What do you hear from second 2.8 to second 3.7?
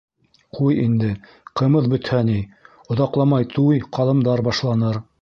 оҙаҡламай